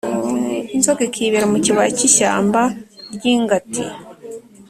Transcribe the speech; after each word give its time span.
inzoka 0.75 1.01
ikibera 1.09 1.45
mu 1.51 1.57
kibaya 1.65 1.89
cy'ishyamba 1.97 2.61
ry'ingati 3.15 3.83